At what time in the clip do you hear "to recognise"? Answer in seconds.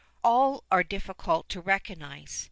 1.49-2.39